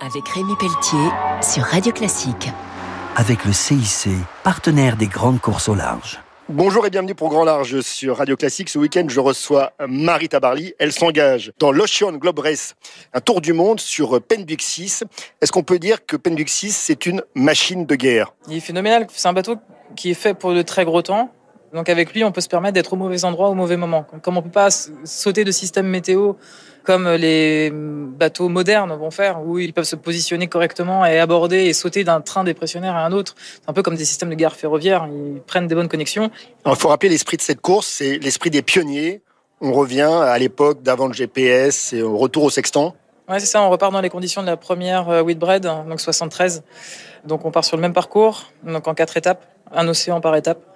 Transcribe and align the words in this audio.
avec 0.00 0.28
Rémi 0.28 0.54
Pelletier 0.58 1.08
sur 1.42 1.62
Radio 1.64 1.92
Classique. 1.92 2.50
Avec 3.16 3.44
le 3.44 3.52
CIC, 3.52 4.08
partenaire 4.42 4.96
des 4.96 5.06
grandes 5.06 5.40
courses 5.40 5.68
au 5.68 5.74
large. 5.74 6.20
Bonjour 6.48 6.86
et 6.86 6.90
bienvenue 6.90 7.14
pour 7.14 7.28
Grand 7.28 7.44
Large 7.44 7.80
sur 7.80 8.16
Radio 8.16 8.36
Classique. 8.36 8.68
Ce 8.68 8.78
week-end, 8.78 9.04
je 9.08 9.20
reçois 9.20 9.72
Marie 9.86 10.28
Tabarly. 10.28 10.74
Elle 10.78 10.92
s'engage 10.92 11.52
dans 11.58 11.70
l'Ocean 11.70 12.12
Globe 12.12 12.40
Race, 12.40 12.74
un 13.12 13.20
tour 13.20 13.40
du 13.40 13.52
monde 13.52 13.78
sur 13.78 14.20
Penduxis. 14.20 15.02
Est-ce 15.40 15.52
qu'on 15.52 15.62
peut 15.62 15.78
dire 15.78 16.04
que 16.04 16.16
Penduxis, 16.16 16.72
c'est 16.72 17.06
une 17.06 17.22
machine 17.34 17.86
de 17.86 17.94
guerre? 17.94 18.34
Il 18.48 18.56
est 18.56 18.60
phénoménal. 18.60 19.06
C'est 19.12 19.28
un 19.28 19.32
bateau 19.32 19.56
qui 19.94 20.10
est 20.10 20.14
fait 20.14 20.34
pour 20.34 20.54
de 20.54 20.62
très 20.62 20.84
gros 20.84 21.02
temps. 21.02 21.32
Donc 21.72 21.88
avec 21.88 22.12
lui, 22.12 22.22
on 22.24 22.32
peut 22.32 22.40
se 22.40 22.48
permettre 22.48 22.74
d'être 22.74 22.92
au 22.92 22.96
mauvais 22.96 23.24
endroit 23.24 23.48
au 23.48 23.54
mauvais 23.54 23.76
moment. 23.76 24.04
Comme 24.22 24.36
on 24.36 24.42
peut 24.42 24.50
pas 24.50 24.70
sauter 24.70 25.44
de 25.44 25.50
système 25.50 25.86
météo 25.86 26.34
comme 26.84 27.08
les 27.08 27.70
bateaux 27.72 28.48
modernes 28.48 28.92
vont 28.94 29.10
faire, 29.10 29.40
où 29.44 29.58
ils 29.58 29.72
peuvent 29.72 29.84
se 29.84 29.96
positionner 29.96 30.48
correctement 30.48 31.04
et 31.06 31.18
aborder 31.18 31.64
et 31.66 31.72
sauter 31.72 32.04
d'un 32.04 32.20
train 32.20 32.44
dépressionnaire 32.44 32.94
à 32.94 33.04
un 33.04 33.12
autre. 33.12 33.34
C'est 33.36 33.68
un 33.68 33.72
peu 33.72 33.82
comme 33.82 33.96
des 33.96 34.04
systèmes 34.04 34.30
de 34.30 34.34
gare 34.34 34.56
ferroviaire, 34.56 35.08
ils 35.08 35.40
prennent 35.40 35.66
des 35.66 35.74
bonnes 35.74 35.88
connexions. 35.88 36.30
il 36.66 36.76
faut 36.76 36.88
rappeler 36.88 37.08
l'esprit 37.08 37.36
de 37.36 37.42
cette 37.42 37.60
course, 37.60 37.86
c'est 37.86 38.18
l'esprit 38.18 38.50
des 38.50 38.62
pionniers. 38.62 39.22
On 39.60 39.72
revient 39.72 40.10
à 40.22 40.36
l'époque 40.38 40.82
d'avant 40.82 41.06
le 41.06 41.12
GPS 41.12 41.92
et 41.92 42.02
au 42.02 42.16
retour 42.16 42.44
au 42.44 42.50
sextant. 42.50 42.96
Ouais, 43.28 43.38
c'est 43.38 43.46
ça, 43.46 43.62
on 43.62 43.70
repart 43.70 43.92
dans 43.92 44.00
les 44.00 44.10
conditions 44.10 44.42
de 44.42 44.48
la 44.48 44.56
première 44.56 45.08
euh, 45.08 45.22
Whitbread, 45.22 45.62
donc 45.62 46.00
73. 46.00 46.64
Donc 47.24 47.44
on 47.44 47.52
part 47.52 47.64
sur 47.64 47.76
le 47.76 47.80
même 47.80 47.92
parcours, 47.92 48.50
donc 48.64 48.88
en 48.88 48.94
quatre 48.94 49.16
étapes, 49.16 49.46
un 49.72 49.86
océan 49.86 50.20
par 50.20 50.34
étape. 50.34 50.71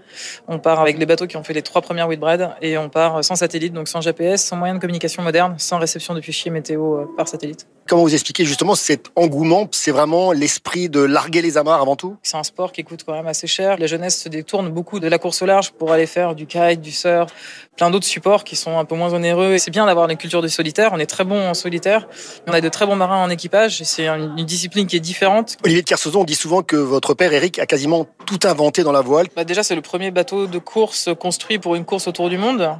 On 0.48 0.59
part 0.59 0.80
avec 0.80 0.98
les 0.98 1.06
bateaux 1.06 1.27
qui 1.27 1.37
ont 1.37 1.45
fait 1.45 1.55
les 1.55 1.62
trois 1.62 1.83
premières 1.83 2.09
Whitbread 2.09 2.51
et 2.62 2.78
on 2.78 2.88
part 2.88 3.23
sans 3.24 3.37
satellite, 3.37 3.73
donc 3.73 3.88
sans 3.88 4.01
GPS, 4.01 4.45
sans 4.45 4.56
moyen 4.56 4.74
de 4.74 4.80
communication 4.80 5.23
moderne, 5.23 5.55
sans 5.59 5.79
réception 5.79 6.15
de 6.15 6.20
fichiers 6.20 6.51
météo 6.51 6.96
euh, 6.96 7.05
par 7.16 7.29
satellite. 7.29 7.66
Comment 7.88 8.02
vous 8.02 8.15
expliquez 8.15 8.45
justement 8.45 8.74
cet 8.74 9.12
engouement? 9.15 9.69
C'est 9.70 9.92
vraiment 9.92 10.32
l'esprit 10.32 10.88
de 10.88 11.01
larguer 11.01 11.41
les 11.41 11.56
amarres 11.56 11.80
avant 11.80 11.95
tout? 11.95 12.16
C'est 12.24 12.37
un 12.37 12.43
sport 12.43 12.73
qui 12.73 12.82
coûte 12.82 13.04
quand 13.07 13.13
même 13.13 13.29
assez 13.29 13.46
cher. 13.46 13.79
La 13.79 13.87
jeunesse 13.87 14.21
se 14.21 14.29
détourne 14.29 14.71
beaucoup 14.71 14.98
de 14.98 15.07
la 15.07 15.18
course 15.18 15.43
au 15.43 15.46
large 15.46 15.71
pour 15.71 15.93
aller 15.93 16.07
faire 16.07 16.35
du 16.35 16.46
kite, 16.46 16.80
du 16.80 16.91
surf, 16.91 17.32
plein 17.76 17.91
d'autres 17.91 18.07
supports 18.07 18.43
qui 18.43 18.57
sont 18.57 18.76
un 18.76 18.85
peu 18.85 18.96
moins 18.96 19.15
onéreux. 19.15 19.52
Et 19.52 19.60
c'est 19.60 19.70
bien 19.70 19.87
d'avoir 19.87 20.10
une 20.10 20.16
culture 20.16 20.43
du 20.43 20.48
solitaire. 20.48 20.91
On 20.95 20.98
est 20.98 21.07
très 21.07 21.23
bon 21.23 21.41
en 21.48 21.54
solitaire. 21.54 22.09
On 22.48 22.52
a 22.52 22.60
de 22.60 22.68
très 22.68 22.87
bons 22.87 22.96
marins 22.96 23.23
en 23.23 23.30
équipage. 23.30 23.82
C'est 23.85 24.09
une 24.09 24.45
discipline 24.45 24.88
qui 24.88 24.96
est 24.96 25.01
différente. 25.01 25.57
Olivier 25.65 25.82
de 25.82 25.88
Kersauzon, 25.88 26.23
on 26.23 26.24
dit 26.24 26.35
souvent 26.35 26.63
que 26.63 26.74
votre 26.74 27.15
père 27.15 27.32
Eric 27.32 27.60
a 27.60 27.66
quasiment 27.66 28.09
tout 28.26 28.41
inventé 28.45 28.82
dans 28.82 28.93
la 28.93 29.01
voile. 29.01 29.29
Bah 29.37 29.45
déjà, 29.45 29.63
c'est 29.63 29.76
le 29.76 29.80
premier 29.80 29.95
bateau 30.10 30.46
de 30.46 30.58
course 30.58 31.10
construit 31.18 31.58
pour 31.58 31.74
une 31.74 31.84
course 31.84 32.06
autour 32.08 32.28
du 32.28 32.38
monde. 32.38 32.70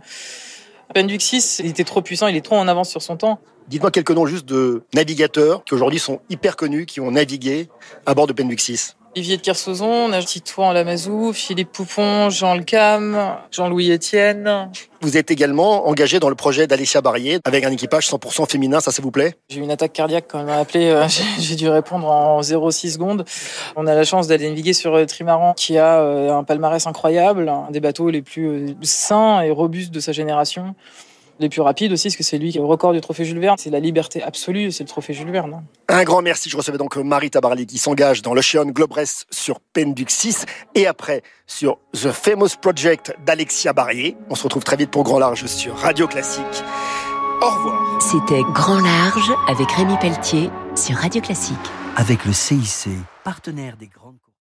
Penduxis, 0.95 1.59
il 1.61 1.67
était 1.67 1.85
trop 1.85 2.03
puissant, 2.03 2.29
il 2.29 2.37
est 2.37 2.45
trop 2.45 2.57
en 2.57 2.69
avance 2.69 2.91
sur 2.91 3.03
son 3.03 3.17
temps. 3.17 3.41
Dites-moi 3.69 3.91
quelques 3.91 4.13
noms 4.13 4.27
juste 4.27 4.47
de 4.47 4.85
navigateurs 4.95 5.65
qui 5.65 5.75
aujourd'hui 5.75 5.99
sont 5.99 6.21
hyper 6.31 6.57
connus, 6.57 6.87
qui 6.87 7.01
ont 7.01 7.11
navigué 7.11 7.69
à 8.07 8.15
bord 8.15 8.27
de 8.27 8.33
Penduxis. 8.33 8.93
Olivier 9.17 9.39
de 9.39 9.41
Kersauzon, 9.41 10.11
Titouan 10.27 10.73
Lamazou, 10.73 11.33
Philippe 11.33 11.73
Poupon, 11.73 12.29
Jean 12.29 12.55
Lecam, 12.55 13.39
Jean-Louis 13.51 13.91
Etienne. 13.91 14.71
Vous 15.01 15.17
êtes 15.17 15.31
également 15.31 15.89
engagé 15.89 16.21
dans 16.21 16.29
le 16.29 16.35
projet 16.35 16.67
d'Alessia 16.67 17.01
Barrier 17.01 17.39
avec 17.45 17.65
un 17.65 17.71
équipage 17.71 18.11
100% 18.11 18.47
féminin, 18.47 18.81
ça, 18.81 18.93
ça 18.93 19.01
vous 19.01 19.11
plaît? 19.11 19.37
J'ai 19.49 19.61
eu 19.61 19.63
une 19.63 19.71
attaque 19.71 19.95
cardiaque 19.95 20.27
quand 20.29 20.41
elle 20.41 20.45
m'a 20.45 20.59
appelé, 20.59 20.91
euh, 20.91 21.07
j'ai 21.39 21.57
dû 21.57 21.67
répondre 21.71 22.07
en 22.07 22.43
0,6 22.43 22.93
secondes. 22.93 23.25
On 23.75 23.87
a 23.87 23.95
la 23.95 24.05
chance 24.05 24.27
d'aller 24.27 24.51
naviguer 24.51 24.75
sur 24.75 24.95
euh, 24.95 25.07
Trimaran 25.07 25.55
qui 25.55 25.79
a 25.79 26.03
euh, 26.03 26.37
un 26.37 26.45
palmarès 26.45 26.87
incroyable, 26.87 27.49
un 27.49 27.71
des 27.71 27.81
bateaux 27.81 28.11
les 28.11 28.21
plus 28.21 28.77
sains 28.83 29.41
et 29.41 29.51
robustes 29.51 29.95
de 29.95 30.01
sa 30.01 30.13
génération 30.13 30.75
les 31.39 31.49
plus 31.49 31.61
rapides 31.61 31.93
aussi, 31.93 32.09
parce 32.09 32.17
que 32.17 32.23
c'est 32.23 32.39
lui 32.39 32.53
qui 32.53 32.59
est 32.59 32.61
au 32.61 32.67
record 32.67 32.93
du 32.93 33.01
trophée 33.01 33.25
Jules 33.25 33.39
Verne. 33.39 33.57
C'est 33.59 33.71
la 33.71 33.81
liberté 33.81 34.23
absolue, 34.23 34.73
c'est 34.73 34.85
le 34.85 34.89
trophée 34.89 35.13
Jules 35.13 35.31
Verne. 35.31 35.55
Hein. 35.55 35.65
Un 35.89 36.05
grand 36.05 36.23
merci. 36.23 36.49
Je 36.51 36.57
recevais 36.57 36.79
donc 36.79 36.97
Marie 36.97 37.31
Tabarly 37.31 37.67
qui 37.67 37.79
s'engage 37.79 38.23
dans 38.23 38.35
l'Ocean 38.35 38.67
Globe 38.67 38.93
Race 38.93 39.27
sur 39.31 39.61
Penduxis 39.61 40.45
et 40.75 40.87
après 40.87 41.23
sur 41.47 41.79
The 41.93 42.11
Famous 42.11 42.57
Project 42.61 43.15
d'Alexia 43.25 43.73
Barrier. 43.73 44.17
On 44.31 44.35
se 44.35 44.45
retrouve 44.45 44.65
très 44.65 44.77
vite 44.77 44.91
pour 44.91 45.05
Grand 45.05 45.19
Large 45.19 45.47
sur 45.47 45.77
Radio 45.77 46.07
Classique. 46.07 46.45
Au 47.43 47.51
revoir. 47.51 48.01
C'était 48.01 48.43
Grand 48.53 48.81
Large 48.81 49.33
avec 49.49 49.71
Rémi 49.73 49.97
Pelletier 50.01 50.51
sur 50.75 50.97
Radio 50.97 51.21
Classique. 51.21 51.57
Avec 51.97 52.25
le 52.25 52.33
CIC, 52.33 52.89
partenaire 53.25 53.77
des 53.77 53.89
grandes 53.89 54.19